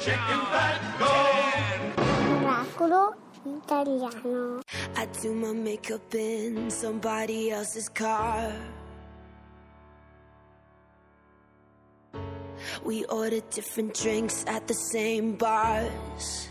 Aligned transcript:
chicken 0.00 0.40
fat, 0.50 0.80
go. 0.98 1.12
Miracolo 2.40 3.14
italiano. 3.44 4.62
I 4.96 5.06
do 5.20 5.34
my 5.34 5.52
makeup 5.52 6.14
in 6.14 6.70
somebody 6.70 7.50
else's 7.50 7.88
car. 7.90 8.52
We 12.82 13.04
order 13.04 13.40
different 13.50 13.92
drinks 13.94 14.44
at 14.46 14.66
the 14.66 14.74
same 14.74 15.36
bars. 15.36 16.48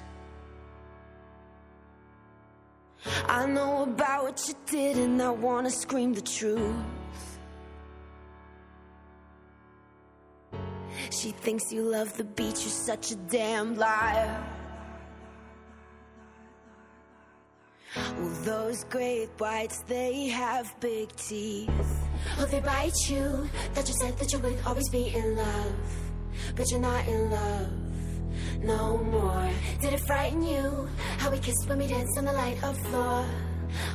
I 3.27 3.47
know 3.47 3.84
about 3.84 4.23
what 4.25 4.47
you 4.47 4.54
did, 4.68 4.97
and 4.97 5.20
I 5.21 5.31
wanna 5.31 5.71
scream 5.71 6.13
the 6.13 6.21
truth. 6.21 6.75
She 11.12 11.32
thinks 11.32 11.71
you 11.71 11.82
love 11.84 12.16
the 12.18 12.23
beach, 12.23 12.62
you're 12.62 12.70
such 12.70 13.12
a 13.12 13.16
damn 13.16 13.76
liar. 13.76 14.44
Well, 17.95 18.38
those 18.44 18.84
great 18.86 19.30
whites, 19.40 19.84
they 19.88 20.27
have 20.27 20.73
big 20.80 21.16
teeth. 21.16 21.70
Oh, 22.38 22.45
they 22.45 22.59
bite 22.59 23.09
you. 23.09 23.50
That 23.73 23.88
you 23.88 23.95
said 23.95 24.17
that 24.20 24.31
you 24.31 24.40
would 24.40 24.58
always 24.66 24.90
be 24.90 25.14
in 25.16 25.36
love. 25.36 25.73
But 26.55 26.70
you're 26.70 26.80
not 26.80 27.08
in 27.08 27.31
love 27.31 27.72
no 28.62 28.98
more. 28.98 29.50
Did 29.81 29.94
it 29.94 30.02
frighten 30.02 30.44
you? 30.44 30.88
How 31.17 31.31
we 31.31 31.39
kissed 31.39 31.67
when 31.67 31.80
we 31.80 31.88
danced 31.88 32.17
on 32.17 32.26
the 32.26 32.34
light 32.34 32.62
of 32.64 32.78
floor. 32.78 33.26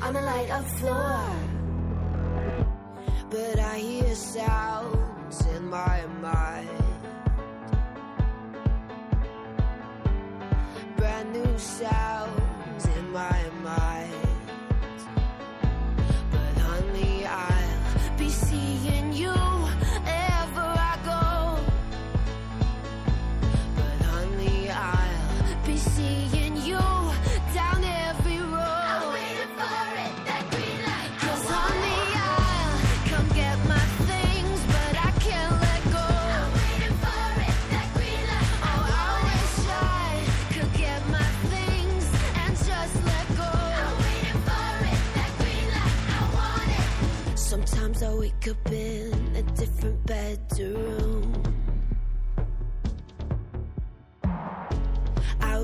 On 0.03 0.15
the 0.15 0.23
light 0.23 0.51
of 0.51 0.67
floor. 0.79 1.29
But 3.31 3.59
I 3.59 3.79
hear 3.79 4.15
sounds 4.15 5.47
in 5.47 5.69
my 5.69 6.07
mind. 6.21 6.44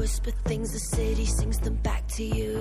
Whisper 0.00 0.30
things, 0.48 0.72
the 0.72 0.78
city 0.96 1.26
sings 1.26 1.58
them 1.58 1.74
back 1.82 2.06
to 2.08 2.24
you. 2.24 2.56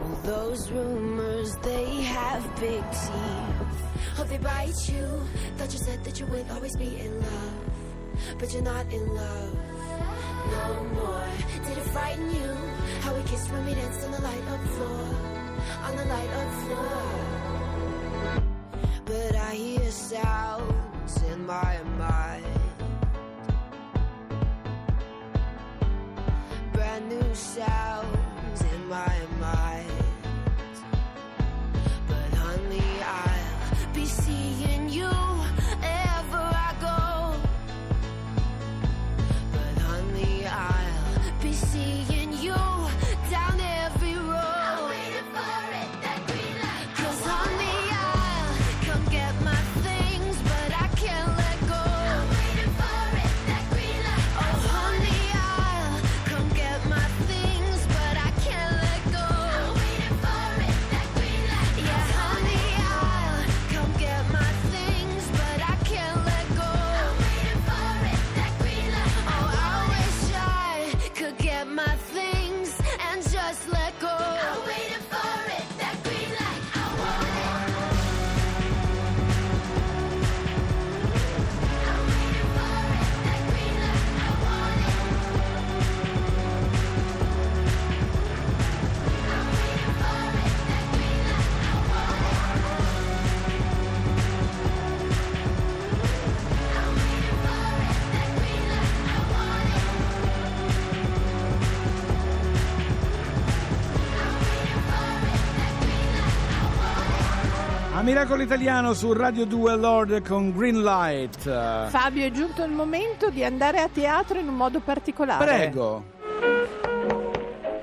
Well, 0.00 0.20
those 0.22 0.70
rumors, 0.70 1.56
they 1.56 2.02
have 2.02 2.42
big 2.60 2.82
teeth. 3.02 3.80
Oh, 4.18 4.26
they 4.28 4.38
bite 4.38 4.88
you. 4.88 5.06
Thought 5.56 5.72
you 5.72 5.80
said 5.80 6.04
that 6.04 6.20
you 6.20 6.26
would 6.26 6.48
always 6.52 6.76
be 6.76 7.00
in 7.00 7.20
love. 7.20 7.54
But 8.38 8.52
you're 8.52 8.62
not 8.62 8.86
in 8.92 9.04
love 9.12 9.54
no 10.54 10.84
more. 10.94 11.28
Did 11.66 11.78
it 11.78 11.88
frighten 11.94 12.30
you? 12.30 12.50
How 13.00 13.12
we 13.12 13.22
kissed 13.24 13.50
when 13.50 13.66
we 13.66 13.74
danced 13.74 14.04
on 14.04 14.12
the 14.12 14.22
light 14.22 14.46
of 14.54 14.60
floor. 14.76 15.04
On 15.82 15.96
the 15.96 16.04
light 16.04 16.30
of 16.30 16.48
floor. 16.62 17.25
Miracolo 108.06 108.44
Italiano 108.44 108.94
su 108.94 109.12
Radio 109.12 109.44
2 109.46 109.76
Lord 109.76 110.24
con 110.24 110.56
Green 110.56 110.80
Light. 110.80 111.40
Fabio, 111.88 112.24
è 112.24 112.30
giunto 112.30 112.62
il 112.62 112.70
momento 112.70 113.30
di 113.30 113.42
andare 113.42 113.80
a 113.80 113.88
teatro 113.88 114.38
in 114.38 114.46
un 114.46 114.54
modo 114.54 114.78
particolare. 114.78 115.44
Prego. 115.44 116.04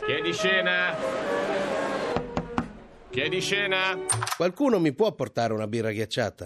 Chiedi 0.05 0.31
scena. 0.31 0.95
Chiedi 3.09 3.41
scena. 3.41 3.97
Qualcuno 4.37 4.79
mi 4.79 4.93
può 4.93 5.11
portare 5.11 5.51
una 5.51 5.67
birra 5.67 5.91
ghiacciata? 5.91 6.45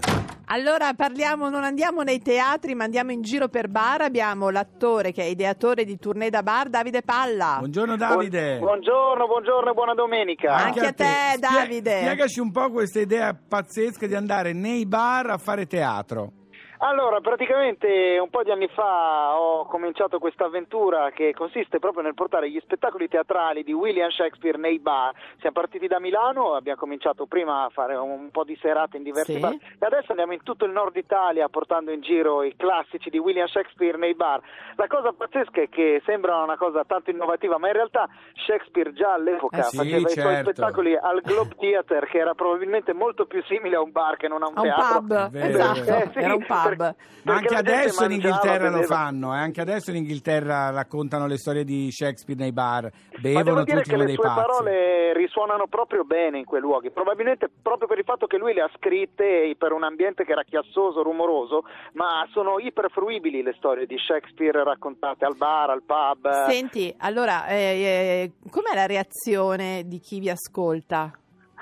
Allora 0.49 0.93
parliamo, 0.93 1.49
non 1.49 1.65
andiamo 1.65 2.03
nei 2.03 2.21
teatri, 2.21 2.73
ma 2.73 2.85
andiamo 2.85 3.11
in 3.11 3.21
giro 3.21 3.49
per 3.49 3.67
bar. 3.67 4.01
Abbiamo 4.01 4.49
l'attore 4.49 5.11
che 5.11 5.23
è 5.23 5.25
ideatore 5.25 5.83
di 5.83 5.97
Tournée 5.97 6.29
da 6.29 6.41
Bar, 6.41 6.69
Davide 6.69 7.01
Palla. 7.01 7.57
Buongiorno 7.59 7.97
Davide. 7.97 8.57
Buongiorno, 8.57 9.27
buongiorno 9.27 9.71
e 9.71 9.73
buona 9.73 9.93
domenica. 9.93 10.55
Anche 10.55 10.85
a 10.85 10.93
te, 10.93 11.03
Spie- 11.03 11.39
Davide. 11.39 11.97
Spiegaci 11.99 12.39
un 12.39 12.51
po' 12.51 12.71
questa 12.71 13.01
idea 13.01 13.35
pazzesca 13.35 14.07
di 14.07 14.15
andare 14.15 14.53
nei 14.53 14.85
bar 14.85 15.31
a 15.31 15.37
fare 15.37 15.67
teatro. 15.67 16.31
Allora, 16.79 17.19
praticamente 17.21 18.19
un 18.21 18.29
po' 18.29 18.43
di 18.43 18.51
anni 18.51 18.67
fa 18.67 19.35
ho 19.39 19.65
cominciato 19.65 20.19
questa 20.19 20.45
avventura 20.45 21.09
che 21.09 21.33
consiste 21.33 21.79
proprio 21.79 22.03
nel 22.03 22.13
portare 22.13 22.51
gli 22.51 22.59
spettacoli 22.59 23.07
teatrali 23.07 23.63
di 23.63 23.73
William 23.73 24.09
Shakespeare 24.09 24.59
nei 24.59 24.77
bar. 24.77 25.11
Siamo 25.39 25.55
partiti 25.59 25.87
da 25.87 25.99
Milano, 25.99 26.53
abbiamo 26.53 26.77
cominciato 26.79 27.25
prima 27.25 27.63
a 27.63 27.69
fare 27.69 27.95
un 27.95 28.29
po' 28.29 28.43
di 28.43 28.55
serate 28.61 28.97
in 28.97 29.03
diversi 29.03 29.33
Sì. 29.33 29.39
bar 29.39 29.53
e 29.53 29.85
adesso 29.85 30.11
andiamo 30.11 30.33
in 30.33 30.43
tutto 30.43 30.65
il 30.65 30.71
nord 30.71 30.95
Italia 30.95 31.49
portando 31.49 31.89
in 31.91 32.01
giro 32.01 32.43
i 32.43 32.55
classici 32.55 33.09
di 33.09 33.17
William 33.17 33.47
Shakespeare 33.47 33.97
nei 33.97 34.13
bar. 34.13 34.39
La 34.75 34.85
cosa 34.87 35.11
pazzesca 35.13 35.61
è 35.61 35.69
che 35.69 36.03
sembra 36.05 36.43
una 36.43 36.57
cosa 36.57 36.83
tanto 36.85 37.09
innovativa, 37.09 37.57
ma 37.57 37.67
in 37.67 37.73
realtà 37.73 38.07
Shakespeare 38.45 38.93
già 38.93 39.13
all'epoca 39.13 39.57
Eh 39.57 39.63
sì, 39.63 39.77
faceva 39.77 39.97
i 40.09 40.11
suoi 40.11 40.23
certo. 40.35 40.51
spettacoli 40.51 40.95
al 40.95 41.21
Globe 41.21 41.55
Theatre, 41.57 42.05
che 42.05 42.19
era 42.19 42.35
probabilmente 42.35 42.93
molto 42.93 43.25
più 43.25 43.41
simile 43.45 43.77
a 43.77 43.81
un 43.81 43.91
bar 43.91 44.15
che 44.17 44.27
non 44.27 44.43
a 44.43 44.47
un 44.47 44.53
A 44.57 44.61
un 44.61 44.67
teatro. 44.67 45.01
pub, 45.01 45.35
esatto. 45.35 45.79
Eh, 45.95 46.09
sì, 46.13 46.19
era 46.19 46.35
un 46.35 46.45
pub. 46.45 46.65
Pub. 46.75 46.95
Ma 47.23 47.35
anche 47.35 47.55
adesso 47.55 48.03
in 48.05 48.11
Inghilterra 48.11 48.69
lo 48.69 48.83
fanno, 48.83 49.33
eh, 49.33 49.37
anche 49.37 49.61
adesso 49.61 49.91
in 49.91 49.97
Inghilterra 49.97 50.69
raccontano 50.71 51.27
le 51.27 51.37
storie 51.37 51.63
di 51.63 51.91
Shakespeare 51.91 52.39
nei 52.39 52.51
bar, 52.51 52.83
Ma 52.83 52.89
devo 53.19 53.43
bevono 53.43 53.63
dire 53.63 53.77
tutti 53.77 53.89
che 53.89 53.95
come 53.95 54.05
le 54.05 54.05
dei 54.05 54.15
sue 54.15 54.23
pazzi. 54.23 54.39
parole 54.41 55.13
risuonano 55.13 55.67
proprio 55.67 56.03
bene 56.03 56.37
in 56.39 56.45
quei 56.45 56.61
luoghi, 56.61 56.91
probabilmente 56.91 57.49
proprio 57.61 57.87
per 57.87 57.97
il 57.97 58.03
fatto 58.03 58.27
che 58.27 58.37
lui 58.37 58.53
le 58.53 58.61
ha 58.61 58.69
scritte 58.75 59.53
per 59.57 59.71
un 59.71 59.83
ambiente 59.83 60.23
che 60.23 60.31
era 60.31 60.43
chiassoso, 60.43 61.03
rumoroso, 61.03 61.63
ma 61.93 62.27
sono 62.31 62.59
iperfruibili 62.59 63.41
le 63.41 63.53
storie 63.57 63.85
di 63.85 63.97
Shakespeare 63.97 64.63
raccontate 64.63 65.25
al 65.25 65.35
bar, 65.35 65.69
al 65.69 65.83
pub. 65.83 66.45
Senti, 66.47 66.93
allora, 66.99 67.47
eh, 67.47 68.31
eh, 68.41 68.49
com'è 68.49 68.73
la 68.73 68.85
reazione 68.85 69.83
di 69.85 69.99
chi 69.99 70.19
vi 70.19 70.29
ascolta? 70.29 71.11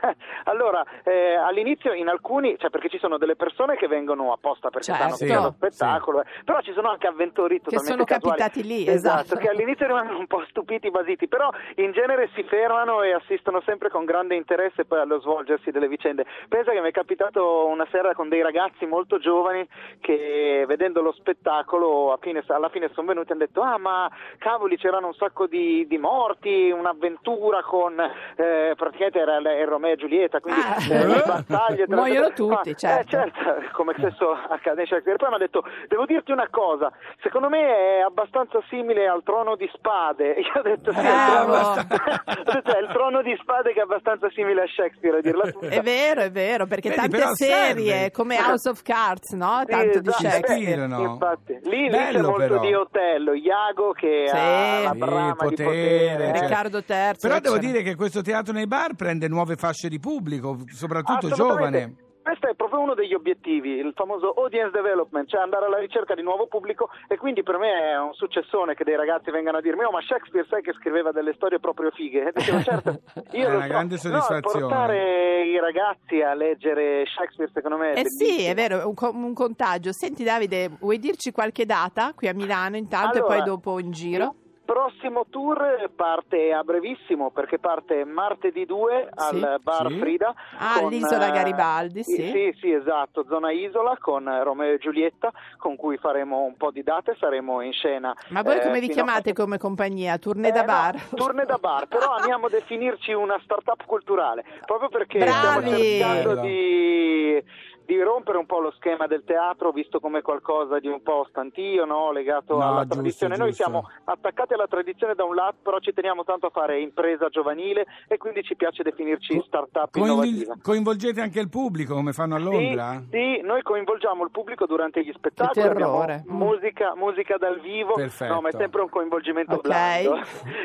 Allora, 0.45 0.85
eh, 1.03 1.35
all'inizio 1.35 1.93
in 1.93 2.07
alcuni, 2.07 2.55
cioè 2.59 2.69
perché 2.69 2.89
ci 2.89 2.99
sono 2.99 3.17
delle 3.17 3.35
persone 3.35 3.75
che 3.75 3.87
vengono 3.87 4.31
apposta 4.31 4.69
perché 4.69 4.93
Certo. 4.93 5.01
sanno 5.01 5.15
che 5.17 5.25
c'è 5.25 5.33
lo 5.33 5.49
Sì, 5.49 5.55
spettacolo, 5.55 6.21
eh, 6.21 6.25
però 6.43 6.61
ci 6.61 6.73
sono 6.73 6.89
anche 6.89 7.07
avventori 7.07 7.57
totalmente 7.57 7.91
sono 7.91 8.03
casuali. 8.03 8.37
capitati 8.37 8.63
lì, 8.67 8.87
esatto. 8.87 9.35
che 9.37 9.49
all'inizio 9.49 9.87
rimangono 9.87 10.19
un 10.19 10.27
po' 10.27 10.43
stupiti, 10.49 10.91
basiti, 10.91 11.27
però 11.27 11.49
in 11.75 11.91
genere 11.91 12.29
si 12.35 12.43
fermano 12.43 13.01
e 13.01 13.13
assistono 13.13 13.61
sempre 13.65 13.89
con 13.89 14.05
grande 14.05 14.35
interesse 14.35 14.85
poi 14.85 14.99
allo 14.99 15.19
svolgersi 15.19 15.71
delle 15.71 15.87
vicende. 15.87 16.25
Pensa 16.47 16.71
che 16.71 16.81
mi 16.81 16.89
è 16.89 16.91
capitato 16.91 17.65
una 17.67 17.87
sera 17.91 18.13
con 18.13 18.29
dei 18.29 18.41
ragazzi 18.41 18.85
molto 18.85 19.17
giovani 19.17 19.67
che 19.99 20.65
vedendo 20.67 21.01
lo 21.01 21.11
spettacolo 21.13 22.17
fine- 22.21 22.43
alla 22.47 22.69
fine 22.69 22.89
sono 22.93 23.07
venuti 23.07 23.29
e 23.29 23.31
hanno 23.33 23.45
detto 23.45 23.61
ah 23.61 23.77
ma 23.77 24.09
cavoli 24.37 24.77
c'erano 24.77 25.07
un 25.07 25.13
sacco 25.13 25.47
di, 25.47 25.85
di 25.87 25.97
morti, 25.97 26.69
un'avventura 26.71 27.61
con 27.63 27.99
eh, 27.99 28.73
praticamente 28.75 29.19
era 29.19 29.37
il 29.37 29.43
il 29.55 29.67
Romeo 29.67 29.94
e 29.95 29.97
Giulietta, 29.97 30.39
quindi 30.39 30.61
Ah. 30.61 30.75
eh, 30.93 31.05
le 31.07 31.23
battaglie 31.25 31.85
tra- 31.85 31.95
Muoiono 31.95 32.31
tutti, 32.33 32.69
Ah, 32.71 32.73
certo. 32.75 33.17
eh, 33.17 33.31
certo, 33.31 33.41
come 33.73 33.93
spesso 33.97 34.31
accade 34.31 34.81
in 34.81 34.87
Shakespeare. 34.87 35.17
Poi 35.17 35.29
mi 35.29 35.35
ha 35.35 35.39
detto, 35.39 35.63
devo 35.87 36.05
dirti 36.05 36.31
una 36.31 36.47
cosa, 36.49 36.91
secondo 37.21 37.49
me 37.49 37.97
è 37.97 37.99
abbastanza 38.01 38.59
simile 38.69 39.07
al 39.07 39.23
trono 39.23 39.55
di 39.55 39.69
spade. 39.73 40.35
Io 40.39 40.51
ho 40.53 40.61
detto, 40.61 40.91
sì, 40.93 40.99
è 40.99 41.09
il 41.09 41.25
trono, 41.25 41.53
ho 41.71 42.53
detto, 42.53 42.75
è 42.75 42.79
il 42.79 42.89
trono 42.93 43.21
di 43.21 43.35
spade 43.41 43.73
che 43.73 43.79
è 43.79 43.83
abbastanza 43.83 44.29
simile 44.31 44.63
a 44.63 44.67
Shakespeare, 44.67 45.17
a 45.17 45.21
dirla 45.21 45.51
tutta. 45.51 45.67
È 45.67 45.81
vero, 45.81 46.21
è 46.21 46.31
vero, 46.31 46.65
perché 46.65 46.89
Vedi, 46.89 47.01
tante 47.17 47.35
serie 47.35 47.91
serve. 47.91 48.11
come 48.11 48.37
House 48.39 48.69
of 48.69 48.81
Cards, 48.83 49.31
no? 49.33 49.59
Sì, 49.65 49.71
Tanto 49.71 49.99
di 49.99 50.09
esatto. 50.09 50.23
Shakespeare. 50.29 50.59
Ispirano. 50.61 51.01
Infatti, 51.01 51.59
lì, 51.63 51.83
lì 51.83 51.89
c'è 51.89 52.11
Bello, 52.11 52.29
molto 52.29 52.47
però. 52.47 52.59
di 52.59 52.73
Otello, 52.73 53.33
Iago 53.33 53.91
che 53.93 54.23
Sì. 54.27 54.35
ha 54.35 54.79
la 54.83 54.91
Sì, 54.91 54.97
brama 54.97 55.29
di 55.31 55.35
potere, 55.55 55.63
potere. 55.69 56.17
cioè. 56.31 56.39
Riccardo 56.41 56.77
III, 56.77 57.13
Però 57.19 57.39
devo 57.39 57.57
dire 57.57 57.81
che 57.81 57.95
questo 57.95 58.21
teatro 58.21 58.53
nei 58.53 58.67
bar 58.67 58.93
prende 58.95 59.27
nuove 59.27 59.55
fasce 59.55 59.84
di 59.89 59.99
pubblico, 59.99 60.57
soprattutto 60.67 61.29
giovane. 61.29 61.95
Questo 62.25 62.47
è 62.49 62.55
proprio 62.55 62.79
uno 62.79 62.95
degli 62.95 63.13
obiettivi, 63.13 63.69
il 63.77 63.93
famoso 63.95 64.33
audience 64.33 64.71
development, 64.71 65.29
cioè 65.29 65.41
andare 65.41 65.67
alla 65.67 65.77
ricerca 65.77 66.15
di 66.15 66.23
nuovo 66.23 66.47
pubblico 66.47 66.89
e 67.07 67.17
quindi 67.17 67.43
per 67.43 67.59
me 67.59 67.69
è 67.91 67.99
un 67.99 68.13
successone 68.15 68.73
che 68.73 68.83
dei 68.83 68.95
ragazzi 68.95 69.29
vengano 69.29 69.57
a 69.57 69.61
dirmi 69.61 69.83
oh 69.83 69.91
ma 69.91 70.01
Shakespeare 70.01 70.47
sai 70.49 70.63
che 70.63 70.73
scriveva 70.73 71.11
delle 71.11 71.33
storie 71.35 71.59
proprio 71.59 71.91
fighe? 71.91 72.29
E 72.29 72.31
dicevo 72.33 72.63
certo, 72.63 72.99
io 73.37 73.45
È 73.47 73.49
lo 73.51 73.57
una 73.57 73.61
so. 73.61 73.67
grande 73.67 73.97
soddisfazione. 73.99 74.59
No, 74.59 74.67
portare 74.67 75.45
i 75.45 75.59
ragazzi 75.59 76.19
a 76.21 76.33
leggere 76.33 77.05
Shakespeare 77.05 77.51
secondo 77.53 77.77
me 77.77 77.91
è 77.91 77.99
Eh 77.99 78.09
sì, 78.09 78.25
bellissimo. 78.25 78.51
è 78.51 78.55
vero, 78.55 78.79
è 78.79 78.85
un, 78.85 78.93
co- 78.95 79.11
un 79.13 79.33
contagio. 79.35 79.91
Senti 79.91 80.23
Davide, 80.23 80.71
vuoi 80.79 80.97
dirci 80.97 81.31
qualche 81.31 81.67
data 81.67 82.11
qui 82.15 82.27
a 82.27 82.33
Milano 82.33 82.75
intanto 82.75 83.19
Allora, 83.19 83.35
e 83.35 83.37
poi 83.37 83.45
dopo 83.45 83.77
in 83.79 83.91
giro? 83.91 84.33
Prossimo 84.65 85.25
tour 85.29 85.89
parte 85.95 86.51
a 86.51 86.63
brevissimo 86.63 87.29
perché 87.29 87.59
parte 87.59 88.03
martedì 88.03 88.65
2 88.65 89.09
Sì. 89.15 89.35
al 89.43 89.59
bar 89.61 89.87
Sì. 89.89 89.99
Frida. 89.99 90.33
Ah, 90.57 90.79
con, 90.79 90.85
all'isola 90.87 91.27
eh, 91.27 91.31
Garibaldi, 91.31 92.03
sì. 92.03 92.29
Sì, 92.31 92.55
sì, 92.59 92.71
esatto, 92.71 93.25
zona 93.29 93.51
isola 93.51 93.95
con 93.99 94.27
eh, 94.27 94.43
Romeo 94.43 94.73
e 94.73 94.77
Giulietta 94.79 95.31
con 95.57 95.75
cui 95.75 95.97
faremo 95.97 96.41
un 96.43 96.57
po' 96.57 96.71
di 96.71 96.81
date, 96.81 97.15
saremo 97.19 97.61
in 97.61 97.73
scena. 97.73 98.15
Ma 98.29 98.41
voi 98.41 98.55
eh, 98.57 98.61
come 98.61 98.79
vi 98.79 98.87
fino 98.87 98.91
a- 98.91 99.03
chiamate 99.03 99.33
come 99.33 99.57
compagnia? 99.59 100.17
Tournée 100.17 100.51
da 100.51 100.57
Eh, 100.63 100.65
no, 100.65 100.71
bar? 100.71 101.01
tournée 101.15 101.45
da 101.45 101.57
bar, 101.57 101.85
però 101.87 102.15
amiamo 102.15 102.49
definirci 102.49 103.13
una 103.13 103.39
start-up 103.43 103.85
culturale, 103.85 104.43
proprio 104.65 104.89
perché 104.89 105.19
Bravi! 105.19 105.39
stiamo 105.39 105.77
cercando 105.77 106.41
di, 106.41 107.43
di 107.85 108.01
rompere 108.01 108.37
un 108.37 108.45
po' 108.45 108.59
lo 108.59 108.71
schema 108.71 109.05
del 109.07 109.23
teatro, 109.23 109.71
visto 109.71 109.99
come 109.99 110.21
qualcosa 110.21 110.79
di 110.79 110.87
un 110.87 111.01
po' 111.03 111.25
stantio, 111.29 111.85
no? 111.85 112.11
legato 112.11 112.55
No, 112.57 112.61
alla 112.63 112.79
giusto, 112.81 112.93
tradizione. 112.95 113.37
Noi 113.37 113.49
giusto. 113.49 113.63
siamo 113.63 113.89
attaccati 114.05 114.53
alla 114.53 114.67
tradizione 114.67 115.13
da 115.15 115.23
un 115.23 115.35
lato, 115.35 115.57
però 115.61 115.79
ci 115.79 115.93
teniamo 115.93 116.23
tanto 116.23 116.47
a 116.47 116.49
fare 116.49 116.79
impresa 116.79 117.29
giovanile 117.29 117.85
e 118.07 118.17
quindi 118.17 118.43
ci 118.43 118.55
piace 118.55 118.83
definirci 118.83 119.41
start-up 119.45 119.91
Coinvol- 119.91 120.25
innovativa. 120.25 120.55
coinvolgete 120.61 121.21
anche 121.21 121.39
il 121.39 121.49
pubblico 121.49 121.93
come 121.93 122.11
fanno 122.13 122.35
a 122.35 122.39
Londra? 122.39 123.01
Sì, 123.11 123.17
sì, 123.17 123.41
noi 123.41 123.61
coinvolgiamo 123.61 124.23
il 124.23 124.31
pubblico 124.31 124.65
durante 124.65 125.03
gli 125.03 125.11
spettacoli, 125.15 125.61
Che 125.61 125.67
abbiamo 125.69 125.99
terrore. 125.99 126.23
Mm. 126.29 126.35
musica, 126.35 126.95
musica 126.95 127.37
dal 127.37 127.59
vivo, 127.59 127.93
Perfetto. 127.93 128.33
no, 128.33 128.41
ma 128.41 128.49
è 128.49 128.51
sempre 128.53 128.81
un 128.81 128.89
coinvolgimento 128.89 129.55
Ok. 129.55 129.61
blando. 129.61 130.19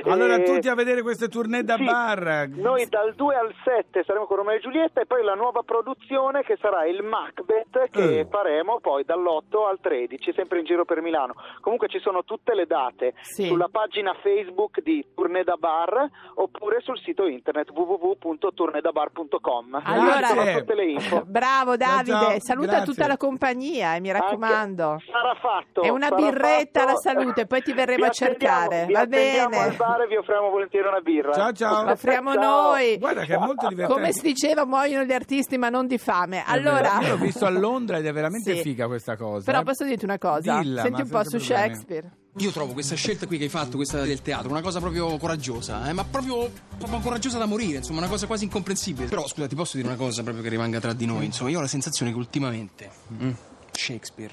Allora 0.11 0.37
E- 0.37 0.43
tutti 0.45 0.69
a 0.69 0.75
vedere 0.75 1.03
queste 1.03 1.29
tournée 1.29 1.63
da 1.65 1.77
sì, 1.77 1.85
bar. 1.85 2.49
Noi 2.55 2.87
dal 2.89 3.15
2 3.15 3.35
al 3.35 3.55
7 3.65 4.03
saremo 4.05 4.25
con 4.27 4.39
Romeo 4.39 4.57
e 4.57 4.61
Giulietta 4.61 5.01
e 5.03 5.07
poi 5.07 5.23
la 5.23 5.35
nuova 5.35 5.63
produzione 5.63 6.43
che 6.43 6.57
sarà 6.61 6.87
il 6.87 7.03
Macbeth 7.11 7.70
che 7.91 8.21
Eh. 8.21 8.27
faremo 8.29 8.81
poi 8.81 9.05
dall'8 9.05 9.67
al 9.69 9.79
13, 9.81 10.33
sempre 10.35 10.59
in 10.59 10.65
giro 10.65 10.85
per 10.85 11.01
Milano. 11.01 11.35
Comunque 11.61 11.89
ci 11.89 12.01
sono 12.01 12.25
tutte 12.25 12.55
le 12.55 12.67
date 12.67 13.15
Sì. 13.21 13.47
sulla 13.47 13.69
pagina 13.71 14.13
Facebook 14.23 14.81
di 14.83 15.05
Tournée 15.15 15.45
da 15.45 15.57
Bar 15.57 16.09
oppure 16.35 16.81
sul 16.81 16.99
sito 17.01 17.27
internet 17.27 17.71
www.tournedabar.com. 17.71 19.81
Allora- 19.85 20.27
sono 20.27 20.45
tutte 20.59 20.75
le 20.75 20.85
info. 20.91 21.23
Bravo 21.27 21.77
Davide, 21.77 22.11
Ciao, 22.11 22.29
ciao, 22.31 22.41
saluta 22.41 22.67
grazie. 22.77 22.93
tutta 22.93 23.07
la 23.07 23.17
compagnia 23.17 23.95
e 23.95 24.01
mi 24.01 24.11
raccomando. 24.13 24.89
Anche- 24.91 25.05
sarà 25.11 25.35
fatto. 25.41 25.83
È 25.83 25.89
una 25.89 26.09
sarà 26.09 26.17
birretta 26.23 26.81
fatto. 26.81 26.91
alla 26.91 26.99
salute, 26.99 27.47
poi 27.47 27.63
ti 27.63 27.73
verremo 27.73 28.03
Vi 28.05 28.09
a 28.09 28.11
cercare. 28.11 28.87
Va 28.91 29.07
bene. 29.07 29.59
al 29.59 29.75
bar 29.77 30.03
e 30.03 30.07
vi 30.07 30.17
offriamo 30.17 30.51
volentieri 30.51 30.89
una 30.89 31.01
birra. 31.01 31.33
Ciao, 31.33 31.53
ciao. 31.53 31.85
Lo 31.85 31.93
offriamo 31.93 32.33
Ciao. 32.35 32.43
noi. 32.71 32.99
Guarda 32.99 33.25
che 33.25 33.35
è 33.35 33.39
molto 33.39 33.69
divertente. 33.69 34.01
Come 34.01 34.13
si 34.13 34.23
diceva, 34.23 34.65
muoiono 34.65 35.05
gli 35.05 35.13
artisti 35.13 35.59
ma 35.59 35.69
non 35.69 35.87
di 35.87 35.99
fame. 35.99 36.43
Allora, 36.47 36.99
Io 37.03 37.09
l'ho 37.11 37.17
visto 37.17 37.47
a 37.47 37.51
Londra 37.61 37.99
ed 37.99 38.07
è 38.07 38.13
veramente 38.13 38.57
Sì. 38.57 38.63
figa 38.63 38.89
questa 38.89 39.17
cosa. 39.17 39.45
però 39.45 39.61
eh. 39.61 39.65
posso 39.65 39.85
dirti 39.85 40.05
una 40.05 40.19
cosa? 40.19 40.59
Dilla, 40.59 40.83
Senti 40.83 41.03
un 41.03 41.09
po' 41.09 41.23
su 41.23 41.37
problemi. 41.37 41.45
Shakespeare. 41.45 42.11
Io 42.39 42.51
trovo 42.51 42.73
questa 42.73 42.95
scelta 42.97 43.27
qui 43.27 43.39
che 43.39 43.45
hai 43.45 43.49
fatto, 43.51 43.77
questa 43.77 44.03
del 44.03 44.23
teatro, 44.23 44.51
una 44.51 44.61
cosa 44.63 44.81
proprio 44.81 45.17
coraggiosa, 45.19 45.89
eh, 45.89 45.93
ma 45.93 46.05
proprio, 46.05 46.51
proprio 46.79 46.99
coraggiosa 47.01 47.39
da 47.39 47.47
morire, 47.47 47.79
insomma, 47.79 47.99
una 47.99 48.09
cosa 48.09 48.27
quasi 48.27 48.45
incomprensibile. 48.45 49.07
Però 49.09 49.27
scusa, 49.29 49.47
ti 49.47 49.55
posso 49.55 49.77
dire 49.77 49.89
una 49.89 49.97
cosa 49.97 50.23
proprio 50.23 50.43
che 50.43 50.49
rimanga 50.49 50.81
tra 50.81 50.93
di 50.93 51.07
noi, 51.07 51.27
insomma, 51.27 51.51
io 51.51 51.59
ho 51.59 51.61
la 51.61 51.67
sensazione 51.69 52.11
che 52.13 52.19
ultimamente 52.19 52.91
mm, 53.13 53.31
Shakespeare 53.73 54.33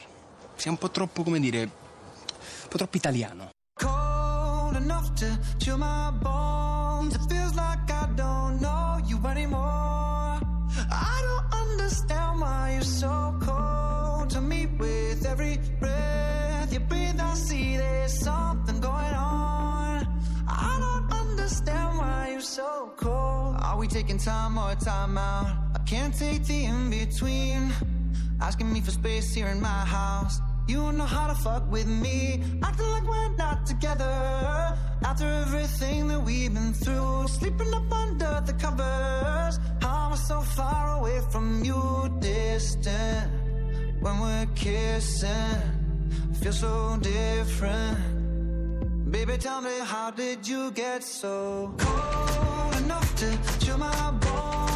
sia 0.55 0.71
un 0.71 0.77
po' 0.77 0.89
troppo, 0.91 1.23
come 1.23 1.39
dire, 1.39 1.61
un 1.61 1.69
po' 2.69 2.77
troppo 2.77 2.97
italiano. 2.97 3.49
cold 3.79 4.75
enough 4.75 5.11
to 5.15 5.25
chill 5.57 5.77
my 5.77 6.11
bones. 6.21 7.15
It 7.15 7.21
feels 7.29 7.53
like 7.55 7.89
I 7.91 8.07
don't 8.15 8.59
know 8.59 8.97
you 9.05 9.19
anymore. 9.25 9.86
So 12.87 13.35
cold 13.41 14.29
to 14.29 14.41
me. 14.41 14.67
With 14.77 15.25
every 15.25 15.59
breath 15.79 16.73
you 16.73 16.79
breathe, 16.79 17.19
I 17.19 17.33
see 17.33 17.77
there's 17.77 18.13
something 18.19 18.79
going 18.79 19.15
on. 19.15 20.07
I 20.47 20.77
don't 20.79 21.11
understand 21.11 21.97
why 21.97 22.29
you're 22.31 22.41
so 22.41 22.91
cold. 22.95 23.57
Are 23.61 23.77
we 23.77 23.87
taking 23.87 24.17
time 24.17 24.57
or 24.57 24.75
time 24.75 25.17
out? 25.17 25.47
I 25.75 25.79
can't 25.85 26.13
take 26.17 26.45
the 26.45 26.65
in 26.65 26.89
between. 26.89 27.71
Asking 28.39 28.71
me 28.71 28.81
for 28.81 28.91
space 28.91 29.33
here 29.33 29.47
in 29.47 29.61
my 29.61 29.85
house. 29.85 30.39
You 30.67 30.77
don't 30.77 30.97
know 30.97 31.05
how 31.05 31.27
to 31.27 31.35
fuck 31.35 31.69
with 31.71 31.87
me. 31.87 32.43
Acting 32.63 32.89
like 32.89 33.07
we're 33.07 33.35
not 33.35 33.65
together. 33.65 34.77
After 35.03 35.25
everything 35.25 36.07
that 36.09 36.21
we've 36.21 36.53
been 36.53 36.73
through. 36.73 37.27
Sleeping 37.27 37.73
up 37.73 37.91
under 37.91 38.43
the 38.45 38.53
covers. 38.53 39.59
I 40.17 40.19
so 40.19 40.41
far 40.41 40.97
away 40.97 41.21
from 41.31 41.63
you? 41.63 41.79
Distant. 42.19 43.29
When 44.01 44.19
we're 44.19 44.47
kissing. 44.55 45.61
Feel 46.41 46.53
so 46.53 46.97
different. 47.01 47.97
Baby, 49.11 49.37
tell 49.37 49.61
me, 49.61 49.77
how 49.83 50.09
did 50.11 50.47
you 50.47 50.71
get 50.71 51.03
so 51.03 51.73
cold 51.77 52.75
enough 52.81 53.15
to 53.17 53.37
chill 53.59 53.77
my 53.77 54.11
bones? 54.11 54.66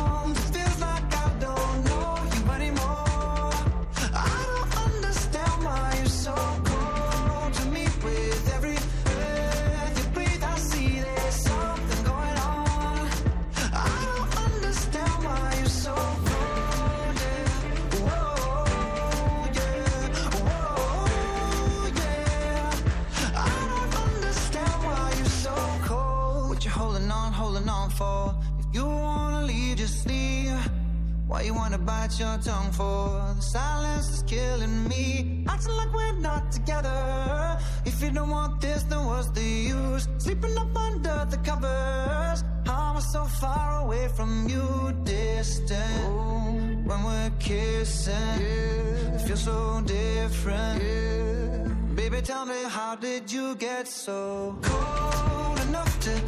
You 28.73 28.85
wanna 28.85 29.45
leave, 29.45 29.77
just 29.77 30.07
leave. 30.07 30.57
Why 31.27 31.41
you 31.41 31.53
wanna 31.53 31.77
bite 31.77 32.17
your 32.19 32.37
tongue 32.37 32.71
for? 32.71 33.33
The 33.35 33.41
silence 33.41 34.09
is 34.09 34.23
killing 34.23 34.87
me. 34.87 35.45
Acting 35.47 35.73
like 35.73 35.93
we're 35.93 36.19
not 36.19 36.51
together. 36.51 37.57
If 37.85 38.01
you 38.01 38.11
don't 38.11 38.29
want 38.29 38.61
this, 38.61 38.83
then 38.83 39.05
what's 39.05 39.29
the 39.31 39.43
use? 39.43 40.07
Sleeping 40.19 40.57
up 40.57 40.75
under 40.75 41.25
the 41.29 41.37
covers. 41.37 42.43
How 42.65 42.91
am 42.91 42.97
I 42.97 42.99
so 42.99 43.25
far 43.25 43.83
away 43.83 44.07
from 44.15 44.47
you, 44.47 44.93
distant? 45.03 46.05
Oh, 46.05 46.51
when 46.85 47.03
we're 47.03 47.31
kissing, 47.39 48.13
yeah. 48.13 49.17
feels 49.25 49.43
so 49.43 49.81
different. 49.85 50.83
Yeah. 50.83 51.67
Baby, 51.95 52.21
tell 52.21 52.45
me, 52.45 52.63
how 52.67 52.95
did 52.95 53.31
you 53.31 53.55
get 53.55 53.87
so 53.87 54.57
cold 54.61 55.59
enough 55.67 55.99
to? 56.01 56.20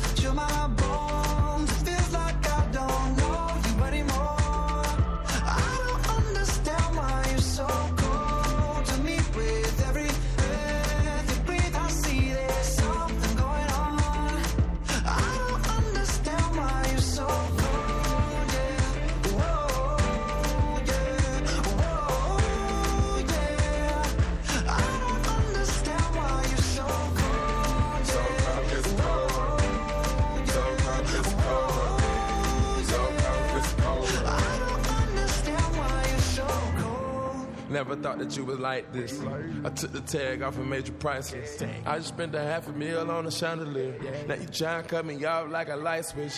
Never 37.93 38.01
thought 38.01 38.17
that 38.17 38.35
you 38.35 38.43
was 38.43 38.57
like 38.57 38.91
this. 38.91 39.21
I 39.63 39.69
took 39.69 39.91
the 39.91 40.01
tag 40.01 40.41
off 40.41 40.57
made 40.57 40.87
you 40.87 40.95
priceless. 40.95 41.61
I 41.85 41.97
just 41.97 42.07
spent 42.07 42.33
a 42.33 42.41
half 42.41 42.67
a 42.67 42.71
meal 42.71 43.11
on 43.11 43.27
a 43.27 43.31
chandelier. 43.31 43.93
Now 44.27 44.33
you 44.33 44.47
try 44.47 44.79
and 44.79 44.87
cut 44.87 45.05
me 45.05 45.23
off 45.23 45.51
like 45.51 45.69
a 45.69 45.75
light 45.75 46.03
switch. 46.05 46.35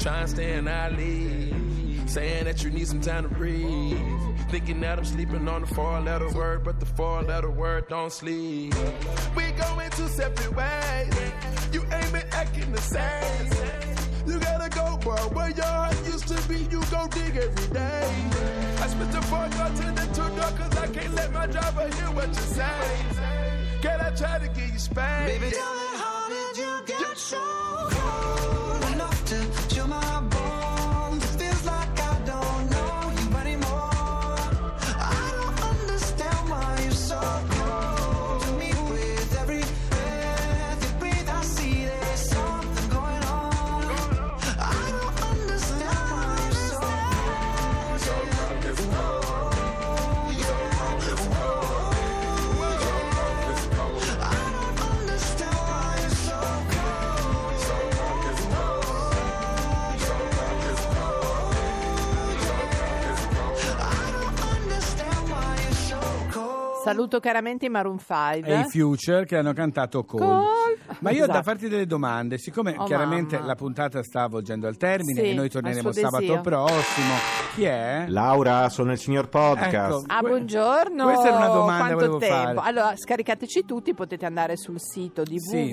Try 0.00 0.22
and 0.22 0.28
stay 0.28 0.54
in 0.54 0.66
our 0.66 0.90
league. 0.90 2.08
Saying 2.08 2.46
that 2.46 2.64
you 2.64 2.70
need 2.70 2.88
some 2.88 3.00
time 3.00 3.22
to 3.22 3.28
breathe. 3.28 3.96
Thinking 4.50 4.80
that 4.80 4.98
I'm 4.98 5.04
sleeping 5.04 5.46
on 5.46 5.60
the 5.60 5.68
four 5.68 6.00
letter 6.00 6.30
word, 6.30 6.64
but 6.64 6.80
the 6.80 6.86
four 6.86 7.22
letter 7.22 7.50
word 7.50 7.86
don't 7.88 8.10
sleep. 8.10 8.74
We 9.36 9.44
going 9.52 9.90
two 9.90 10.08
separate 10.08 10.52
ways. 10.56 11.14
You 11.72 11.82
ain't 11.92 12.12
been 12.12 12.26
acting 12.32 12.72
the 12.72 12.80
same. 12.80 13.86
You 14.26 14.40
gotta 14.40 14.55
bro. 15.06 15.16
Where 15.36 15.50
your 15.50 15.64
heart 15.64 15.96
used 16.04 16.28
to 16.28 16.38
be, 16.48 16.58
you 16.72 16.80
go 16.90 17.06
dig 17.08 17.36
every 17.36 17.68
day. 17.72 18.08
I 18.82 18.86
spit 18.88 19.10
the 19.12 19.22
four 19.30 19.46
door 19.54 19.70
to 19.80 19.86
the 19.98 20.06
two 20.16 20.30
cause 20.58 20.76
I 20.84 20.86
can't 20.88 21.14
let 21.14 21.32
my 21.32 21.46
driver 21.46 21.86
hear 21.96 22.10
what 22.18 22.28
you 22.28 22.46
say. 22.58 22.82
Can 23.82 24.00
I 24.00 24.10
try 24.10 24.38
to 24.40 24.48
give 24.48 24.70
you 24.72 24.78
space? 24.78 25.28
Baby, 25.30 25.50
tell 25.54 25.74
me 25.80 25.88
how 26.02 26.28
did 26.28 26.56
you 26.58 26.72
get 26.86 27.16
so 27.16 27.38
cold 27.38 28.15
Saluto 66.86 67.18
caramente 67.18 67.66
i 67.66 67.68
Maroon 67.68 67.98
5. 67.98 68.42
E 68.44 68.60
i 68.60 68.64
Future 68.68 69.24
che 69.24 69.36
hanno 69.36 69.52
cantato 69.52 70.04
Cold. 70.04 70.22
Cold. 70.22 70.96
Ma 71.00 71.10
io 71.10 71.24
ho 71.24 71.26
da 71.26 71.32
Esatto. 71.32 71.42
farti 71.50 71.68
delle 71.68 71.84
domande, 71.86 72.38
siccome 72.38 72.76
Oh, 72.78 72.84
chiaramente 72.84 73.34
mamma. 73.34 73.48
la 73.48 73.54
puntata 73.56 74.02
sta 74.04 74.22
avvolgendo 74.22 74.68
al 74.68 74.76
termine 74.76 75.20
Sì, 75.20 75.30
e 75.30 75.34
noi 75.34 75.48
torneremo 75.50 75.90
sabato 75.90 76.18
desio. 76.18 76.40
prossimo. 76.42 77.14
Chi 77.56 77.64
è? 77.64 78.04
Laura, 78.06 78.68
sono 78.68 78.92
il 78.92 78.98
signor 78.98 79.28
podcast. 79.28 79.74
Ecco, 79.74 80.04
Ah, 80.06 80.20
buongiorno. 80.20 81.04
Questa 81.06 81.26
era 81.26 81.36
una 81.38 81.48
domanda 81.48 81.88
che 81.88 81.94
Quanto 81.94 81.96
volevo 81.96 82.18
tempo? 82.18 82.60
fare. 82.60 82.68
Allora, 82.68 82.92
scaricateci 82.96 83.64
tutti, 83.64 83.92
potete 83.92 84.24
andare 84.24 84.56
sul 84.56 84.78
sito 84.78 85.24
di 85.24 85.40
Sì. 85.40 85.68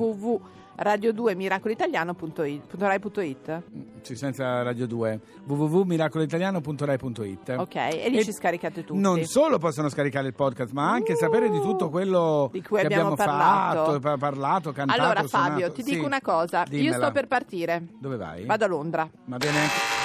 www.radio2miracolitaliano.it. 0.75 3.61
Sì, 4.01 4.15
senza 4.15 4.61
Radio 4.63 4.87
2 4.87 5.19
www.miracolitaliano.rai.it 5.45 7.55
Ok, 7.57 7.75
e 7.75 8.09
lì 8.09 8.23
ci 8.23 8.31
scaricate 8.33 8.83
tutti. 8.83 8.99
Non 8.99 9.23
solo 9.25 9.57
possono 9.59 9.89
scaricare 9.89 10.27
il 10.27 10.33
podcast, 10.33 10.71
ma 10.73 10.89
anche 10.89 11.15
sapere 11.15 11.49
di 11.49 11.59
tutto 11.61 11.89
quello 11.89 12.49
Di 12.51 12.61
cui 12.61 12.79
che 12.79 12.85
abbiamo 12.85 13.15
parlato. 13.15 13.85
fatto, 13.85 13.99
pa- 13.99 14.17
parlato, 14.17 14.71
cantato, 14.71 15.01
Allora 15.01 15.23
Fabio, 15.23 15.57
suonato. 15.57 15.73
ti 15.73 15.83
Sì, 15.83 15.91
dico 15.91 16.05
una 16.05 16.21
cosa, 16.21 16.61
io 16.61 16.67
dimmela. 16.77 16.95
sto 17.05 17.11
per 17.11 17.27
partire. 17.27 17.83
Dove 17.99 18.17
vai? 18.17 18.45
Vado 18.45 18.65
a 18.65 18.67
Londra. 18.67 19.09
Va 19.25 19.37
bene? 19.37 19.59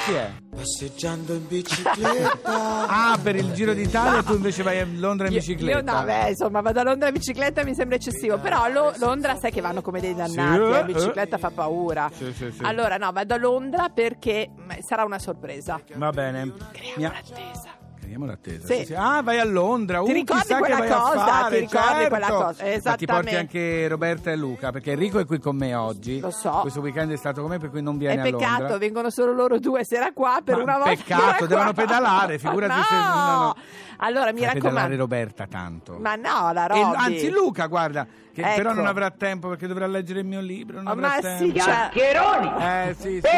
Chi 0.07 0.13
è? 0.15 0.31
Passeggiando 0.55 1.35
in 1.35 1.47
bicicletta. 1.47 2.87
Ah, 2.91 3.19
per 3.23 3.37
il 3.37 3.53
Giro 3.53 3.73
d'Italia 3.75 4.23
tu 4.23 4.35
invece 4.35 4.63
vai 4.63 4.81
a 4.81 4.87
Londra 4.97 5.27
in 5.27 5.33
Io- 5.33 5.39
bicicletta. 5.41 5.79
Io 5.79 5.85
no, 5.85 6.05
beh, 6.05 6.29
insomma, 6.31 6.61
vado 6.61 6.81
a 6.81 6.83
Londra 6.83 7.09
in 7.09 7.15
bicicletta 7.15 7.63
mi 7.65 7.75
sembra 7.75 7.97
eccessivo. 7.97 8.39
Però 8.39 8.69
Lo- 8.69 8.93
Londra 8.99 9.37
sai 9.37 9.51
che 9.51 9.61
vanno 9.61 9.83
come 9.83 10.01
dei 10.01 10.15
dannati, 10.15 10.53
Sì, 10.53 10.58
la 10.59 10.81
eh, 10.81 10.85
bicicletta 10.85 11.37
eh. 11.37 11.39
fa 11.39 11.51
paura. 11.51 12.11
Sì, 12.13 12.33
sì, 12.33 12.51
sì. 12.51 12.63
Allora, 12.63 12.97
no, 12.97 13.11
vado 13.13 13.35
a 13.35 13.39
Londra 13.39 13.89
perché 13.89 14.51
sarà 14.81 15.05
una 15.05 15.19
sorpresa. 15.19 15.81
Va 15.95 16.11
bene. 16.11 16.53
Creiamo 16.73 16.97
Mia- 16.97 17.13
l'attesa. 17.13 17.77
Creiamo 18.01 18.25
l'attesa. 18.27 18.67
Sì. 18.67 18.75
sì, 18.79 18.85
sì. 18.87 18.95
Ah, 18.95 19.21
vai 19.23 19.39
a 19.39 19.45
Londra. 19.45 20.01
Ti 20.03 20.11
uh, 20.11 20.15
ricordi 20.15 20.55
quella 20.55 20.79
cosa? 20.79 21.27
fare, 21.27 21.55
Ti 21.57 21.61
ricordi 21.61 21.87
certo. 21.89 22.09
quella 22.09 22.29
cosa? 22.29 22.45
Ma 22.47 22.53
ti 22.55 22.81
porti 22.81 23.05
Esattamente. 23.05 23.37
anche 23.37 23.89
Roberta 23.89 24.31
e 24.31 24.37
Luca, 24.37 24.71
perché 24.73 24.93
Enrico 24.93 25.19
è 25.19 25.27
qui 25.27 25.39
con 25.39 25.57
me 25.57 25.75
oggi. 25.75 26.19
Lo 26.21 26.31
so. 26.31 26.51
Questo 26.63 26.81
weekend 26.81 27.13
è 27.13 27.17
stato 27.17 27.43
con 27.43 27.51
me, 27.51 27.59
per 27.59 27.69
cui 27.69 27.83
non 27.83 27.97
È 27.97 27.99
viene 27.99 28.21
a 28.23 28.31
Londra. 28.31 28.49
peccato, 28.49 28.79
vengono 28.79 29.11
solo 29.11 29.33
loro 29.33 29.59
due 29.59 29.85
sera 29.85 30.13
qua 30.15 30.41
per 30.43 30.57
Ma 30.57 30.63
una 30.63 30.77
volta. 30.79 30.91
peccato, 30.91 31.23
era 31.45 31.47
devono 31.47 31.73
qua. 31.75 31.83
pedalare, 31.85 32.39
figurati 32.39 32.75
no. 32.79 32.83
se- 32.83 32.95
no, 32.95 33.27
no. 33.43 33.57
Allora, 33.99 34.33
mi 34.33 34.45
raccomando. 34.45 34.97
Roberta 34.97 35.47
tanto. 35.47 35.99
Ma 35.99 36.15
no, 36.17 36.53
la 36.53 36.67
E- 36.67 36.69
Robby. 36.69 36.97
anzi, 36.97 37.31
Luca, 37.31 37.67
guarda, 37.67 38.07
che 38.33 38.41
Ecco. 38.43 38.57
però 38.57 38.73
non 38.73 38.87
avrà 38.87 39.11
tempo 39.11 39.49
perché 39.49 39.67
dovrà 39.67 39.87
leggere 39.87 40.21
il 40.21 40.27
mio 40.27 40.41
libro. 40.41 40.77
Non 40.77 40.87
Oh, 40.87 40.91
avrà 40.93 41.09
ma 41.09 41.19
tempo. 41.21 41.45
sì, 41.45 41.61
cioè- 41.61 41.91
Eh, 41.93 42.95
sì, 42.99 43.21
sì. 43.23 43.29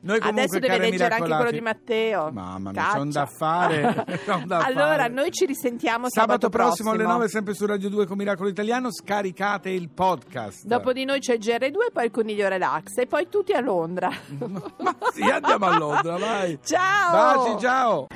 Noi 0.00 0.18
comunque, 0.20 0.28
Adesso 0.28 0.58
deve 0.58 0.78
leggere 0.78 1.14
anche 1.14 1.28
quello 1.34 1.50
di 1.50 1.60
Matteo. 1.60 2.30
Mamma 2.32 2.70
mia, 2.70 2.82
Caccia. 2.82 2.98
c'ho 2.98 3.04
da 3.06 3.26
fare. 3.26 4.06
allora, 4.48 5.08
noi 5.08 5.30
ci 5.32 5.46
risentiamo 5.46 6.08
Sabato, 6.08 6.48
sabato, 6.48 6.48
prossimo 6.48 6.90
alle 6.90 7.04
9 7.04 7.28
sempre 7.28 7.54
su 7.54 7.66
Radio 7.66 7.88
2 7.88 8.06
con 8.06 8.16
Miracolo 8.16 8.48
Italiano 8.48 8.92
scaricate 8.92 9.70
il 9.70 9.88
podcast. 9.90 10.64
Dopo 10.64 10.92
di 10.92 11.04
noi 11.04 11.18
c'è 11.20 11.34
il 11.34 11.40
GR2 11.40 11.90
poi 11.92 12.04
il 12.06 12.10
coniglio 12.10 12.48
relax 12.48 12.96
e 12.98 13.06
poi 13.06 13.28
tutti 13.28 13.52
a 13.52 13.60
Londra. 13.60 14.10
Ma 14.38 14.94
sì, 15.12 15.22
andiamo 15.22 15.66
a 15.66 15.76
Londra, 15.78 16.16
vai. 16.16 16.58
Ciao! 16.64 17.10
Baci, 17.12 17.60
ciao. 17.60 17.67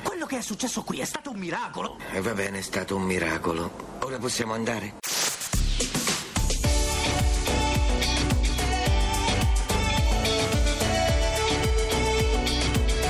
Quello 0.03 0.25
che 0.25 0.39
è 0.39 0.41
successo 0.41 0.81
qui 0.81 0.99
è 0.99 1.05
stato 1.05 1.29
un 1.29 1.37
miracolo. 1.37 1.97
E 2.11 2.21
va 2.21 2.33
bene, 2.33 2.57
è 2.57 2.61
stato 2.61 2.95
un 2.95 3.03
miracolo. 3.03 3.69
Ora 3.99 4.17
possiamo 4.17 4.53
andare? 4.53 4.95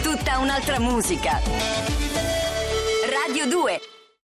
Tutta 0.02 0.40
un'altra 0.40 0.80
musica. 0.82 1.40
Radio 3.26 3.48
2 3.48 3.93